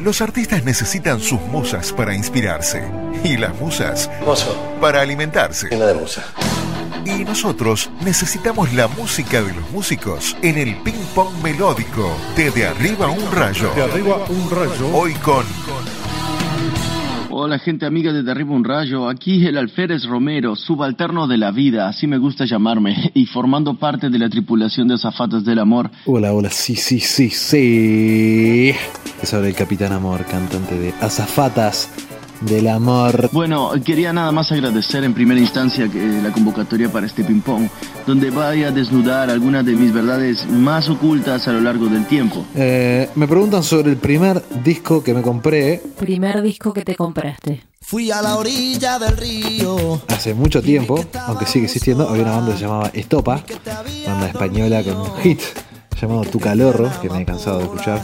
Los 0.00 0.20
artistas 0.20 0.62
necesitan 0.62 1.20
sus 1.20 1.40
musas 1.40 1.90
para 1.92 2.14
inspirarse 2.14 2.84
y 3.24 3.38
las 3.38 3.58
musas 3.58 4.10
para 4.80 5.00
alimentarse. 5.00 5.68
de 5.68 5.94
musa. 5.94 6.22
Y 7.06 7.24
nosotros 7.24 7.88
necesitamos 8.02 8.72
la 8.74 8.88
música 8.88 9.40
de 9.40 9.54
los 9.54 9.70
músicos 9.70 10.36
en 10.42 10.58
el 10.58 10.76
ping 10.82 11.02
pong 11.14 11.32
melódico 11.42 12.14
de 12.36 12.50
De 12.50 12.66
Arriba 12.66 13.08
un 13.08 13.32
Rayo. 13.32 13.72
De 13.74 13.84
Arriba 13.84 14.16
un 14.28 14.50
Rayo. 14.50 14.88
Hoy 14.92 15.14
con 15.14 15.44
Hola 17.38 17.58
gente 17.58 17.84
amiga 17.84 18.14
de 18.14 18.22
Derriba 18.22 18.54
un 18.54 18.64
Rayo, 18.64 19.10
aquí 19.10 19.46
el 19.46 19.58
Alférez 19.58 20.04
Romero, 20.06 20.56
subalterno 20.56 21.26
de 21.26 21.36
la 21.36 21.50
vida, 21.50 21.86
así 21.86 22.06
me 22.06 22.16
gusta 22.16 22.46
llamarme, 22.46 23.10
y 23.12 23.26
formando 23.26 23.74
parte 23.74 24.08
de 24.08 24.18
la 24.18 24.30
tripulación 24.30 24.88
de 24.88 24.94
azafatas 24.94 25.44
del 25.44 25.58
amor. 25.58 25.90
Hola, 26.06 26.32
hola, 26.32 26.48
sí, 26.48 26.76
sí, 26.76 26.98
sí, 26.98 27.28
sí. 27.28 28.72
Es 29.20 29.34
ahora 29.34 29.48
el 29.48 29.54
Capitán 29.54 29.92
Amor, 29.92 30.24
cantante 30.24 30.78
de 30.78 30.94
Azafatas 31.02 31.90
del 32.40 32.68
amor. 32.68 33.30
Bueno, 33.32 33.72
quería 33.84 34.12
nada 34.12 34.32
más 34.32 34.52
agradecer 34.52 35.04
en 35.04 35.14
primera 35.14 35.40
instancia 35.40 35.88
que 35.88 36.20
la 36.22 36.32
convocatoria 36.32 36.90
para 36.90 37.06
este 37.06 37.24
ping 37.24 37.40
pong, 37.40 37.68
donde 38.06 38.30
vaya 38.30 38.68
a 38.68 38.70
desnudar 38.70 39.30
algunas 39.30 39.64
de 39.64 39.72
mis 39.72 39.92
verdades 39.92 40.46
más 40.48 40.88
ocultas 40.88 41.48
a 41.48 41.52
lo 41.52 41.60
largo 41.60 41.86
del 41.86 42.06
tiempo. 42.06 42.44
Eh, 42.54 43.08
me 43.14 43.26
preguntan 43.26 43.62
sobre 43.62 43.90
el 43.90 43.96
primer 43.96 44.42
disco 44.62 45.02
que 45.02 45.14
me 45.14 45.22
compré. 45.22 45.82
Primer 45.98 46.42
disco 46.42 46.72
que 46.72 46.82
te 46.82 46.94
compraste. 46.94 47.64
Fui 47.80 48.10
a 48.10 48.20
la 48.20 48.36
orilla 48.36 48.98
del 48.98 49.16
río. 49.16 50.02
Hace 50.08 50.34
mucho 50.34 50.60
tiempo, 50.60 51.04
aunque 51.26 51.46
sigue 51.46 51.66
existiendo, 51.66 52.08
había 52.08 52.24
una 52.24 52.32
banda 52.32 52.52
que 52.52 52.58
se 52.58 52.64
llamaba 52.64 52.90
Estopa, 52.92 53.44
banda 54.06 54.26
española 54.26 54.82
con 54.82 54.96
un 54.96 55.16
hit 55.18 55.40
llamado 56.00 56.22
Tu 56.22 56.40
Calorro, 56.40 56.90
que 57.00 57.08
me 57.08 57.22
he 57.22 57.24
cansado 57.24 57.58
de 57.58 57.64
escuchar. 57.64 58.02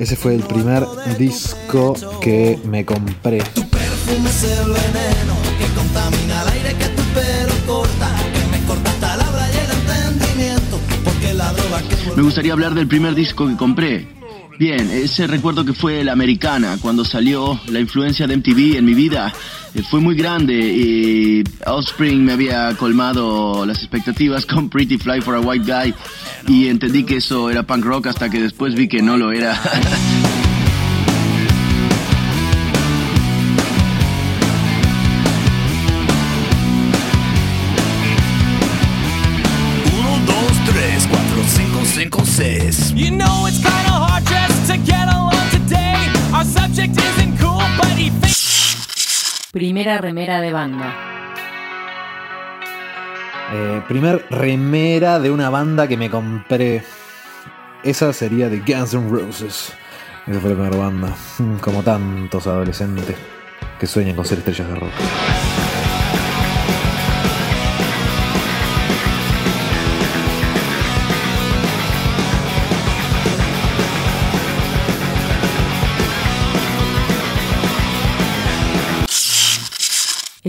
Ese 0.00 0.16
fue 0.16 0.34
el 0.34 0.42
primer 0.42 0.86
disco 1.18 1.92
que 2.22 2.58
me 2.64 2.86
compré. 2.86 3.42
Tu 3.54 3.68
perfume 3.68 4.30
es 4.30 4.44
el 4.44 4.64
veneno 4.64 5.34
que 5.58 5.66
contamina 5.74 6.42
el 6.42 6.48
aire 6.48 6.74
que 6.78 6.86
tu 6.86 7.02
pelo 7.12 7.52
corta, 7.66 8.08
que 8.32 8.58
me 8.58 8.64
corta 8.66 8.90
hasta 8.92 9.16
la 9.18 9.26
habla 9.26 9.46
y 9.50 9.58
el 9.58 9.70
entendimiento, 9.70 10.78
porque 11.04 11.34
la 11.34 11.52
droga 11.52 11.82
que 11.82 12.16
Me 12.16 12.22
gustaría 12.22 12.54
hablar 12.54 12.72
del 12.72 12.88
primer 12.88 13.14
disco 13.14 13.46
que 13.46 13.58
compré. 13.58 14.19
Bien, 14.60 14.90
ese 14.90 15.26
recuerdo 15.26 15.64
que 15.64 15.72
fue 15.72 16.04
la 16.04 16.12
americana, 16.12 16.76
cuando 16.82 17.02
salió 17.02 17.58
la 17.68 17.80
influencia 17.80 18.26
de 18.26 18.36
MTV 18.36 18.76
en 18.76 18.84
mi 18.84 18.92
vida, 18.92 19.32
eh, 19.74 19.82
fue 19.82 20.00
muy 20.00 20.14
grande 20.14 20.52
y 20.52 21.42
Offspring 21.64 22.22
me 22.22 22.32
había 22.32 22.76
colmado 22.76 23.64
las 23.64 23.78
expectativas 23.78 24.44
con 24.44 24.68
Pretty 24.68 24.98
Fly 24.98 25.22
for 25.22 25.34
a 25.34 25.40
White 25.40 25.64
Guy 25.64 25.94
y 26.46 26.68
entendí 26.68 27.04
que 27.04 27.16
eso 27.16 27.48
era 27.48 27.62
punk 27.62 27.86
rock 27.86 28.08
hasta 28.08 28.28
que 28.28 28.38
después 28.38 28.74
vi 28.74 28.86
que 28.86 29.00
no 29.00 29.16
lo 29.16 29.32
era. 29.32 29.58
Primera 49.80 49.98
remera 49.98 50.40
de 50.42 50.52
banda. 50.52 50.94
Eh, 53.50 53.82
primer 53.88 54.26
remera 54.28 55.18
de 55.18 55.30
una 55.30 55.48
banda 55.48 55.88
que 55.88 55.96
me 55.96 56.10
compré. 56.10 56.82
Esa 57.82 58.12
sería 58.12 58.50
de 58.50 58.58
Guns 58.58 58.92
N' 58.92 59.08
Roses. 59.10 59.72
Esa 60.26 60.38
fue 60.38 60.50
la 60.50 60.56
primera 60.56 60.76
banda. 60.76 61.14
Mm, 61.38 61.54
Como 61.60 61.82
tantos 61.82 62.46
adolescentes 62.46 63.16
que 63.78 63.86
sueñan 63.86 64.16
con 64.16 64.26
ser 64.26 64.40
estrellas 64.40 64.68
de 64.68 64.74
rock. 64.74 64.92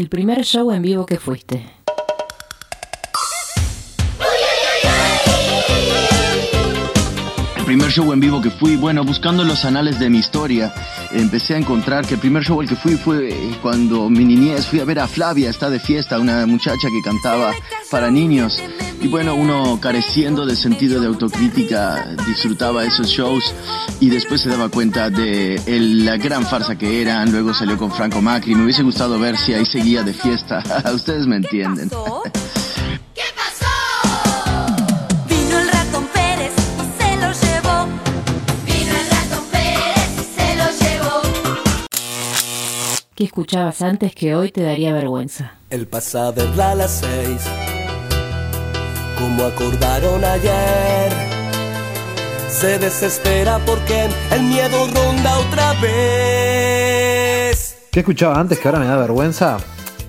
El 0.02 0.10
primer 0.10 0.44
show 0.44 0.72
en 0.72 0.82
vivo 0.82 1.06
que 1.06 1.20
fuiste. 1.20 1.64
El 7.56 7.66
primer 7.66 7.92
show 7.92 8.12
en 8.12 8.20
vivo 8.20 8.42
que 8.42 8.50
fui, 8.50 8.78
bueno, 8.78 9.04
buscando 9.04 9.44
los 9.44 9.64
anales 9.64 10.00
de 10.00 10.10
mi 10.10 10.18
historia, 10.18 10.74
empecé 11.12 11.54
a 11.54 11.60
encontrar 11.60 12.08
que 12.08 12.16
el 12.16 12.20
primer 12.20 12.42
show 12.44 12.60
al 12.60 12.68
que 12.68 12.76
fui 12.76 12.96
fue 12.96 13.32
cuando 13.62 14.10
mi 14.10 14.26
niñez 14.26 14.66
fui 14.66 14.80
a 14.80 14.86
ver 14.86 14.98
a 14.98 15.08
Flavia, 15.08 15.52
está 15.52 15.70
de 15.70 15.80
fiesta, 15.80 16.20
una 16.20 16.48
muchacha 16.48 16.88
que 16.90 17.02
cantaba 17.04 17.54
para 17.92 18.10
niños. 18.10 18.60
Y 19.02 19.08
bueno, 19.08 19.34
uno 19.34 19.80
careciendo 19.82 20.46
de 20.46 20.56
sentido 20.56 21.02
de 21.02 21.08
autocrítica 21.08 22.16
disfrutaba 22.28 22.86
esos 22.86 23.08
shows 23.08 23.44
y 24.00 24.10
después 24.10 24.42
se 24.42 24.50
daba 24.50 24.70
cuenta 24.70 25.10
de 25.10 25.56
el- 25.66 26.06
la 26.06 26.18
gran 26.18 26.46
farsa 26.46 26.78
que 26.78 27.02
eran. 27.02 27.32
Luego 27.32 27.52
salió 27.54 27.78
con 27.78 27.92
Franco 27.92 28.22
Macri. 28.22 28.54
Me 28.54 28.64
hubiese 28.64 28.84
gustado 28.84 29.18
ver 29.20 29.38
si 29.38 29.54
ahí 29.56 29.66
seguía 29.66 30.04
de 30.04 30.14
fiesta. 30.14 30.62
Ustedes 30.94 31.26
me 31.26 31.38
entienden. 31.38 31.90
¿Qué 33.16 33.24
pasó? 33.36 33.66
Vino 35.28 35.60
el 35.60 35.68
ratón 35.70 36.06
Pérez 36.14 36.52
y 36.78 37.04
se 37.04 37.16
lo 37.18 37.32
llevó. 37.32 37.88
Vino 38.68 38.92
el 38.92 39.10
ratón 39.10 39.46
Pérez 39.52 40.12
y 40.20 40.40
se 40.40 40.56
lo 40.58 40.66
llevó. 40.80 41.22
¿Qué 43.16 43.24
escuchabas 43.24 43.82
antes 43.82 44.14
que 44.14 44.36
hoy 44.36 44.52
te 44.52 44.62
daría 44.62 44.94
vergüenza? 44.94 45.56
El 45.72 45.88
pasado 45.88 46.44
es 46.44 46.60
a 46.60 46.76
las 46.76 47.00
seis. 47.00 47.42
Como 49.22 49.44
acordaron 49.44 50.26
ayer. 50.26 51.14
Se 52.50 52.80
desespera 52.80 53.60
porque 53.68 54.10
el 54.32 54.42
miedo 54.42 54.88
ronda 54.88 55.38
otra 55.38 55.74
vez. 55.80 57.52
¿Qué 57.92 58.00
escuchaba 58.00 58.40
antes 58.40 58.58
que 58.58 58.68
ahora 58.68 58.80
me 58.80 58.88
da 58.88 58.98
vergüenza? 58.98 59.58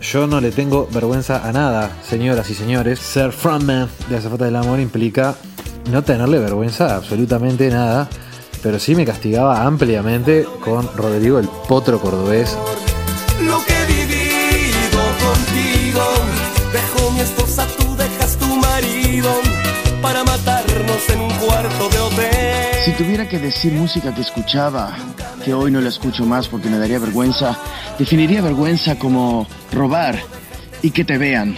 Yo 0.01 0.27
no 0.27 0.41
le 0.41 0.51
tengo 0.51 0.89
vergüenza 0.91 1.47
a 1.47 1.53
nada, 1.53 1.91
señoras 2.03 2.49
y 2.49 2.55
señores. 2.55 3.01
Ser 3.01 3.33
frontman 3.33 3.91
de 4.09 4.17
Azafata 4.17 4.47
del 4.47 4.57
Amor 4.57 4.81
implica 4.81 5.35
no 5.91 6.03
tenerle 6.03 6.39
vergüenza 6.39 6.95
a 6.95 6.97
absolutamente 6.97 7.69
nada, 7.69 8.09
pero 8.63 8.79
sí 8.79 8.95
me 8.95 9.05
castigaba 9.05 9.67
ampliamente 9.67 10.47
con 10.65 10.89
Rodrigo 10.97 11.39
el 11.39 11.51
Potro 11.69 12.01
Cordobés. 12.01 12.57
Para 20.13 20.25
matarnos 20.25 21.09
en 21.09 21.21
un 21.23 21.31
cuarto 21.39 21.89
de 21.89 21.99
hotel. 21.99 22.85
Si 22.85 22.91
tuviera 22.93 23.27
que 23.27 23.39
decir 23.39 23.73
música 23.73 24.15
que 24.15 24.21
escuchaba, 24.21 24.95
que 25.43 25.55
hoy 25.55 25.71
no 25.71 25.81
la 25.81 25.89
escucho 25.89 26.27
más 26.27 26.49
porque 26.49 26.69
me 26.69 26.77
daría 26.77 26.99
vergüenza, 26.99 27.57
definiría 27.99 28.43
vergüenza 28.43 28.99
como 28.99 29.47
robar 29.73 30.19
y 30.83 30.91
que 30.91 31.07
te 31.07 31.17
vean. 31.17 31.57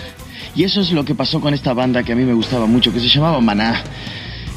Y 0.55 0.63
eso 0.63 0.83
es 0.83 0.93
lo 0.93 1.05
que 1.05 1.17
pasó 1.17 1.41
con 1.41 1.53
esta 1.53 1.73
banda 1.73 2.05
que 2.05 2.13
a 2.13 2.15
mí 2.15 2.23
me 2.23 2.33
gustaba 2.33 2.67
mucho, 2.67 2.93
que 2.93 3.01
se 3.01 3.09
llamaba 3.09 3.41
Maná. 3.41 3.83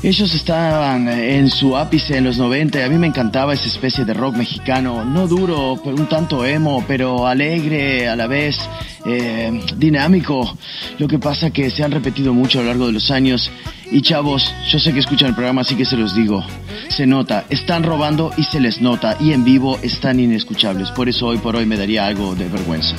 Ellos 0.04 0.34
estaban 0.34 1.08
en 1.08 1.50
su 1.50 1.76
ápice 1.76 2.18
en 2.18 2.26
los 2.26 2.38
90 2.38 2.80
y 2.80 2.82
a 2.84 2.90
mí 2.90 2.98
me 2.98 3.08
encantaba 3.08 3.54
esa 3.54 3.68
especie 3.68 4.06
de 4.06 4.14
rock 4.14 4.36
mexicano, 4.36 5.04
no 5.04 5.28
duro, 5.28 5.80
pero 5.84 5.96
un 5.96 6.08
tanto 6.08 6.46
emo, 6.46 6.84
pero 6.88 7.26
alegre 7.26 8.08
a 8.08 8.16
la 8.16 8.28
vez, 8.28 8.58
eh, 9.06 9.60
dinámico. 9.76 10.56
Lo 11.00 11.08
que 11.08 11.18
pasa 11.18 11.50
que 11.50 11.72
se 11.72 11.84
han 11.84 11.92
repetido 11.92 12.34
mucho 12.34 12.60
a 12.60 12.62
lo 12.62 12.68
largo 12.70 12.88
de 12.88 12.94
los 12.94 13.10
años 13.10 13.50
y 13.92 14.02
chavos, 14.02 14.54
yo 14.70 14.80
sé 14.80 14.94
que 14.94 15.00
escuchan 15.00 15.30
el 15.30 15.36
programa 15.36 15.62
así 15.62 15.76
que 15.76 15.86
se 15.86 15.98
los 15.98 16.16
digo, 16.16 16.44
se 16.90 17.08
nota, 17.08 17.46
están 17.50 17.84
robando 17.84 18.32
y 18.38 18.44
se 18.44 18.60
les 18.60 18.82
nota 18.82 19.18
y 19.20 19.32
en 19.32 19.44
vivo 19.44 19.80
están 19.82 20.20
inescuchables, 20.20 20.92
por 20.92 21.10
eso 21.10 21.28
hoy 21.28 21.38
por 21.38 21.56
hoy 21.56 21.66
me 21.66 21.78
daría 21.78 22.06
algo 22.06 22.36
de 22.36 22.48
vergüenza. 22.50 22.96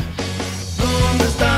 ¿Dónde 0.79 1.25
estás, 1.25 1.58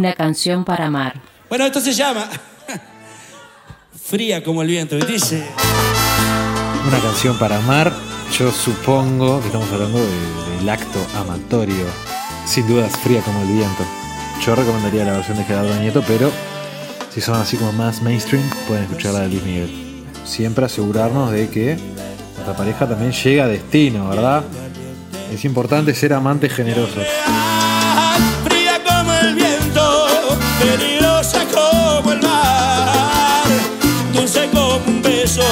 Una 0.00 0.14
canción 0.14 0.64
para 0.64 0.86
amar. 0.86 1.20
Bueno, 1.50 1.66
esto 1.66 1.78
se 1.78 1.92
llama 1.92 2.26
Fría 4.02 4.42
como 4.42 4.62
el 4.62 4.68
viento. 4.68 4.96
Y 4.96 5.02
dice. 5.02 5.46
Una 6.88 6.98
canción 7.00 7.38
para 7.38 7.58
amar, 7.58 7.92
yo 8.38 8.50
supongo 8.50 9.40
que 9.42 9.48
estamos 9.48 9.70
hablando 9.70 9.98
de- 9.98 10.56
del 10.56 10.68
acto 10.70 10.98
amatorio. 11.18 11.84
Sin 12.46 12.66
dudas, 12.66 12.96
fría 13.04 13.20
como 13.20 13.42
el 13.42 13.48
viento. 13.48 13.84
Yo 14.42 14.54
recomendaría 14.54 15.04
la 15.04 15.12
versión 15.12 15.36
de 15.36 15.44
Gerardo 15.44 15.74
Nieto, 15.78 16.02
pero 16.08 16.30
si 17.14 17.20
son 17.20 17.34
así 17.38 17.58
como 17.58 17.72
más 17.72 18.00
mainstream, 18.00 18.42
pueden 18.66 18.84
escuchar 18.84 19.12
la 19.12 19.20
de 19.20 19.28
Luis 19.28 19.42
Miguel. 19.42 20.04
Siempre 20.24 20.64
asegurarnos 20.64 21.30
de 21.30 21.50
que 21.50 21.76
nuestra 22.36 22.56
pareja 22.56 22.88
también 22.88 23.12
llega 23.12 23.44
a 23.44 23.48
destino, 23.48 24.08
¿verdad? 24.08 24.44
Es 25.30 25.44
importante 25.44 25.94
ser 25.94 26.14
amantes 26.14 26.54
generosos. 26.54 27.04
Peligrosa 30.60 31.44
como 31.46 32.12
el 32.12 32.20
mar, 32.22 33.46
dulce 34.12 34.48
como 34.52 34.76
un 34.86 35.02
beso, 35.02 35.42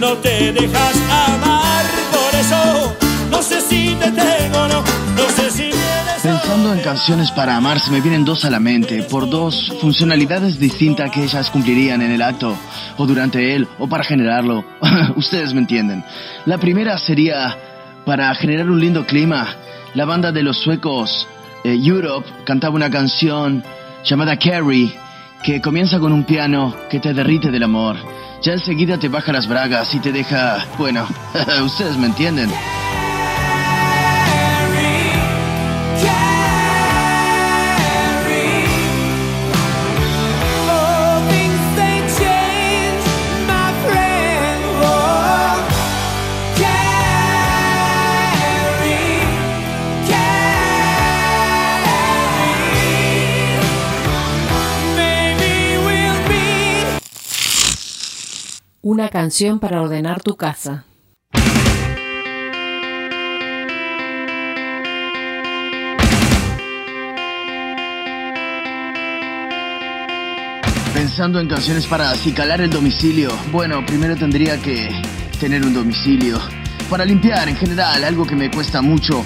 no 0.00 0.14
te 0.18 0.52
dejas 0.52 0.96
amar, 1.28 1.84
por 2.12 2.40
eso 2.40 2.96
no 3.30 3.42
sé 3.42 3.60
si 3.60 3.94
te 3.94 4.10
tengo 4.10 4.68
no, 4.68 4.82
no 5.16 5.30
sé 5.36 5.50
si 5.50 5.70
Pensando 6.22 6.72
en 6.72 6.80
canciones 6.80 7.30
para 7.32 7.54
amar, 7.54 7.78
se 7.80 7.90
me 7.90 8.00
vienen 8.00 8.24
dos 8.24 8.46
a 8.46 8.50
la 8.50 8.58
mente, 8.58 9.02
por 9.02 9.28
dos 9.28 9.70
funcionalidades 9.82 10.58
distintas 10.58 11.10
que 11.10 11.22
ellas 11.22 11.50
cumplirían 11.50 12.00
en 12.00 12.12
el 12.12 12.22
acto, 12.22 12.56
o 12.96 13.06
durante 13.06 13.54
él, 13.54 13.68
o 13.78 13.86
para 13.86 14.04
generarlo. 14.04 14.64
Ustedes 15.16 15.52
me 15.52 15.60
entienden. 15.60 16.02
La 16.46 16.56
primera 16.56 16.96
sería 16.96 17.58
para 18.06 18.34
generar 18.36 18.70
un 18.70 18.80
lindo 18.80 19.04
clima. 19.04 19.54
La 19.92 20.06
banda 20.06 20.32
de 20.32 20.42
los 20.42 20.56
suecos 20.62 21.28
eh, 21.62 21.78
Europe 21.84 22.26
cantaba 22.46 22.74
una 22.74 22.90
canción 22.90 23.62
llamada 24.04 24.36
Carrie, 24.36 24.94
que 25.42 25.60
comienza 25.60 25.98
con 25.98 26.12
un 26.12 26.24
piano 26.24 26.74
que 26.90 27.00
te 27.00 27.14
derrite 27.14 27.50
del 27.50 27.62
amor. 27.62 27.96
Ya 28.42 28.52
enseguida 28.52 28.98
te 28.98 29.08
baja 29.08 29.32
las 29.32 29.48
bragas 29.48 29.94
y 29.94 30.00
te 30.00 30.12
deja... 30.12 30.66
Bueno, 30.78 31.06
ustedes 31.64 31.96
me 31.96 32.06
entienden. 32.06 32.50
Canción 59.24 59.58
para 59.58 59.80
ordenar 59.80 60.22
tu 60.22 60.36
casa. 60.36 60.84
Pensando 70.92 71.40
en 71.40 71.48
canciones 71.48 71.86
para 71.86 72.10
acicalar 72.10 72.60
el 72.60 72.68
domicilio. 72.68 73.30
Bueno, 73.50 73.86
primero 73.86 74.14
tendría 74.14 74.60
que 74.60 74.90
tener 75.40 75.62
un 75.62 75.72
domicilio. 75.72 76.38
Para 76.90 77.06
limpiar 77.06 77.48
en 77.48 77.56
general, 77.56 78.04
algo 78.04 78.26
que 78.26 78.36
me 78.36 78.50
cuesta 78.50 78.82
mucho. 78.82 79.24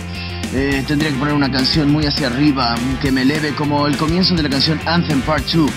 Eh, 0.54 0.84
tendría 0.86 1.10
que 1.10 1.16
poner 1.16 1.34
una 1.34 1.50
canción 1.50 1.90
muy 1.90 2.06
hacia 2.06 2.28
arriba, 2.28 2.76
que 3.02 3.10
me 3.10 3.22
eleve 3.22 3.52
como 3.56 3.88
el 3.88 3.96
comienzo 3.96 4.36
de 4.36 4.44
la 4.44 4.48
canción 4.48 4.80
Anthem 4.86 5.22
Part 5.22 5.44
2. 5.46 5.68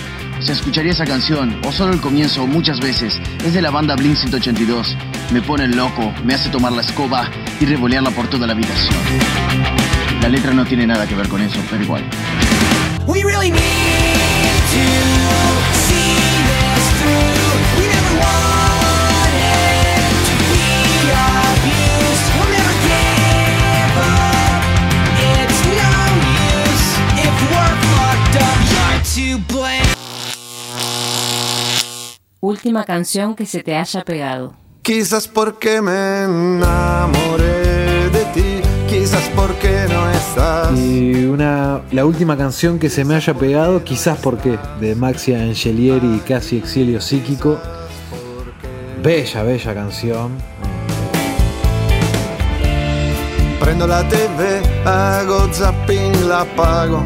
Se 0.42 0.54
escucharía 0.54 0.92
esa 0.92 1.06
canción, 1.06 1.62
o 1.68 1.72
solo 1.72 1.94
el 1.94 2.02
comienzo, 2.02 2.48
muchas 2.48 2.80
veces. 2.80 3.22
Es 3.46 3.54
de 3.54 3.62
la 3.62 3.70
banda 3.70 3.96
Blink 3.96 4.16
182. 4.16 4.98
Me 5.32 5.42
pone 5.42 5.68
loco, 5.68 6.12
me 6.24 6.34
hace 6.34 6.50
tomar 6.50 6.72
la 6.72 6.82
escoba 6.82 7.30
y 7.60 7.66
revolearla 7.66 8.10
por 8.10 8.28
toda 8.28 8.48
la 8.48 8.54
habitación. 8.54 8.96
La 10.20 10.30
letra 10.30 10.52
no 10.52 10.66
tiene 10.66 10.88
nada 10.88 11.06
que 11.06 11.14
ver 11.14 11.28
con 11.28 11.42
eso, 11.42 11.60
pero 11.70 11.84
igual. 11.84 12.04
We 13.06 13.24
really 13.24 13.52
need 13.52 13.62
to 14.72 15.21
Última 32.62 32.86
canción 32.86 33.34
que 33.34 33.48
se 33.48 33.64
te 33.64 33.76
haya 33.76 34.04
pegado. 34.04 34.54
Quizás 34.84 35.28
porque 35.28 35.82
me 35.82 36.26
enamoré 36.26 38.08
de 38.12 38.24
ti, 38.36 38.62
quizás 38.88 39.32
porque 39.36 39.88
no 39.90 40.08
estás. 40.12 40.80
Y 40.80 41.26
una, 41.26 41.82
la 41.92 42.06
última 42.06 42.38
canción 42.38 42.78
que 42.78 42.92
se 42.92 43.04
me 43.04 43.16
haya 43.16 43.34
pegado, 43.34 43.84
quizás 43.84 44.20
porque, 44.20 44.60
de 44.80 44.94
Maxi 44.94 45.34
Angelieri 45.34 46.18
y 46.18 46.20
casi 46.20 46.58
Exilio 46.58 47.02
Psíquico. 47.02 47.60
Bella, 49.02 49.42
bella 49.42 49.74
canción. 49.74 50.38
Prendo 53.60 53.88
la 53.88 54.08
TV, 54.08 54.62
hago 54.86 55.52
zapping, 55.52 56.30
la 56.30 56.42
apago. 56.42 57.04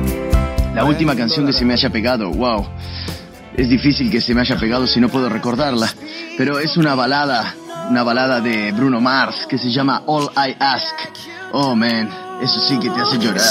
La 0.73 0.83
última 0.83 1.15
canción 1.15 1.45
que 1.45 1.53
se 1.53 1.63
me 1.63 1.75
haya 1.75 1.89
pegado, 1.89 2.29
wow. 2.31 2.67
Es 3.57 3.69
difícil 3.69 4.11
que 4.11 4.19
se 4.19 4.33
me 4.33 4.41
haya 4.41 4.57
pegado 4.57 4.85
si 4.85 4.99
no 4.99 5.07
puedo 5.07 5.29
recordarla, 5.29 5.89
pero 6.37 6.59
es 6.59 6.75
una 6.75 6.93
balada, 6.93 7.55
una 7.89 8.03
balada 8.03 8.41
de 8.41 8.73
Bruno 8.73 8.99
Mars 8.99 9.45
que 9.47 9.57
se 9.57 9.71
llama 9.71 10.03
All 10.07 10.29
I 10.35 10.55
Ask. 10.59 10.95
Oh 11.53 11.73
man, 11.73 12.09
eso 12.41 12.59
sí 12.59 12.77
que 12.79 12.89
te 12.89 12.99
hace 12.99 13.17
llorar. 13.17 13.41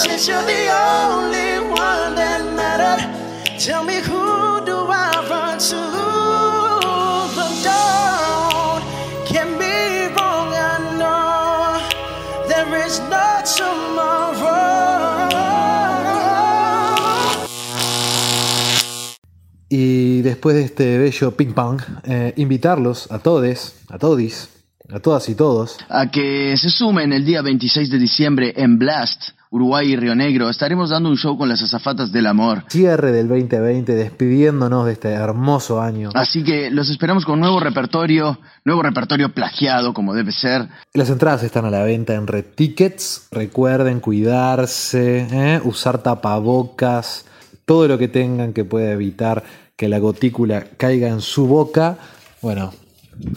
Después 20.34 20.56
de 20.56 20.64
este 20.64 20.98
bello 20.98 21.36
ping 21.36 21.52
pong, 21.52 21.81
eh, 22.02 22.34
invitarlos 22.36 23.10
a 23.12 23.20
todos, 23.20 23.76
a 23.88 23.98
todis, 23.98 24.48
a 24.92 24.98
todas 24.98 25.28
y 25.28 25.36
todos, 25.36 25.78
A 25.88 26.10
que 26.10 26.56
se 26.56 26.70
sumen 26.70 27.12
el 27.12 27.25
día 27.25 27.40
26 27.40 27.88
de 27.88 27.98
diciembre 27.98 28.52
en 28.56 28.76
Blast, 28.76 29.31
Uruguay 29.50 29.92
y 29.92 29.96
Río 29.96 30.16
Negro. 30.16 30.50
Estaremos 30.50 30.90
dando 30.90 31.08
un 31.08 31.16
show 31.16 31.38
con 31.38 31.48
las 31.48 31.62
azafatas 31.62 32.10
del 32.10 32.26
amor. 32.26 32.64
cierre 32.69 33.12
del 33.12 33.28
2020, 33.28 33.94
despidiéndonos 33.94 34.86
de 34.86 34.92
este 34.92 35.10
hermoso 35.10 35.81
año. 35.81 36.10
Así 36.14 36.42
que 36.42 36.69
los 36.69 36.90
esperamos 36.90 37.25
con 37.25 37.38
nuevo 37.38 37.60
repertorio, 37.60 38.40
nuevo 38.64 38.82
repertorio 38.82 39.32
plagiado 39.32 39.94
como 39.94 40.14
debe 40.14 40.32
ser. 40.32 40.66
Las 40.94 41.10
entradas 41.10 41.44
están 41.44 41.64
a 41.64 41.70
la 41.70 41.84
venta 41.84 42.14
en 42.14 42.26
Red 42.26 42.46
Tickets. 42.56 43.29
Recuerden 43.31 44.00
cuidarse, 44.00 45.29
¿eh? 45.31 45.60
usar 45.62 46.03
tapabocas, 46.03 47.24
todo 47.64 47.88
lo 47.88 47.96
que 47.96 48.08
tengan 48.08 48.53
que 48.53 48.64
pueda 48.64 48.91
evitar 48.91 49.44
que 49.84 49.88
la 49.91 49.98
gotícula 49.98 50.64
caiga 50.79 51.08
en 51.08 51.20
su 51.20 51.46
boca. 51.46 51.98
Bueno, 52.41 52.72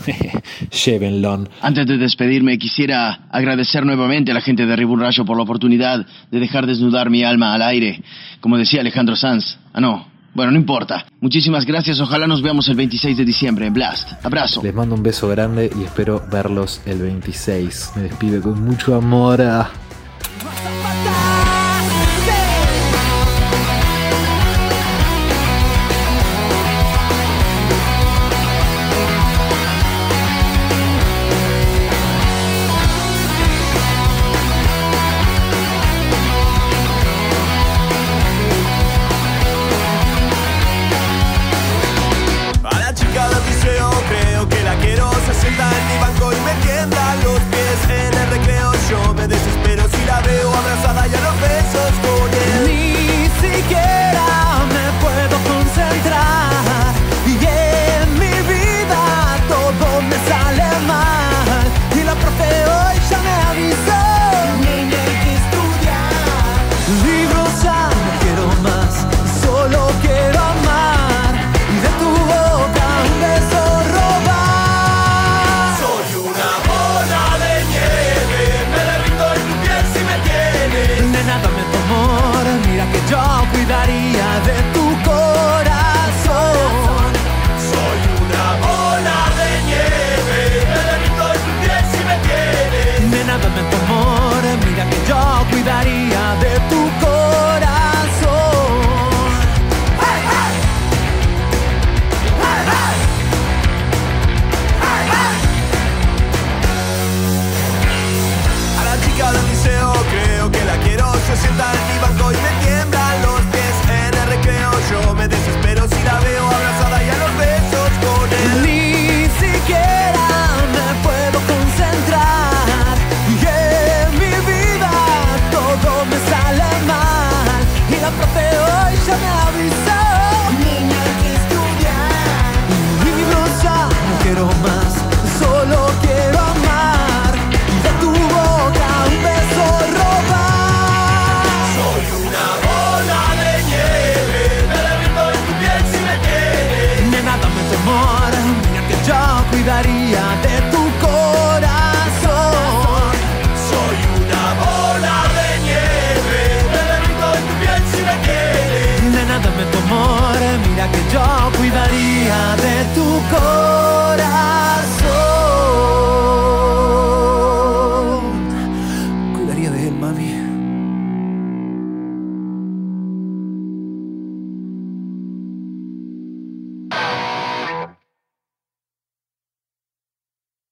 llévenlo. 0.86 1.44
Antes 1.62 1.86
de 1.86 1.98
despedirme, 1.98 2.58
quisiera 2.58 3.28
agradecer 3.30 3.86
nuevamente 3.86 4.32
a 4.32 4.34
la 4.34 4.40
gente 4.40 4.66
de 4.66 4.74
Ribun 4.74 5.02
Rayo 5.02 5.26
por 5.26 5.36
la 5.36 5.44
oportunidad 5.44 6.06
de 6.32 6.40
dejar 6.40 6.66
desnudar 6.66 7.10
mi 7.10 7.24
alma 7.24 7.54
al 7.54 7.62
aire, 7.64 8.02
como 8.40 8.58
decía 8.58 8.80
Alejandro 8.80 9.18
Sanz. 9.18 9.58
Ah, 9.74 9.82
no. 9.82 10.08
Bueno, 10.34 10.52
no 10.52 10.58
importa. 10.58 11.06
Muchísimas 11.20 11.66
gracias. 11.66 12.00
Ojalá 12.00 12.28
nos 12.28 12.42
veamos 12.42 12.70
el 12.70 12.78
26 12.78 13.18
de 13.18 13.26
diciembre 13.26 13.66
en 13.66 13.74
Blast. 13.74 14.24
Abrazo. 14.24 14.64
Les 14.64 14.74
mando 14.74 14.96
un 14.96 15.04
beso 15.04 15.28
grande 15.28 15.70
y 15.78 15.84
espero 15.84 16.24
verlos 16.32 16.80
el 16.86 17.00
26. 17.00 17.92
Me 17.98 18.04
despido 18.04 18.42
con 18.42 18.64
mucho 18.64 18.96
amor. 18.96 19.42
Ah. 19.42 19.62
A 19.62 19.87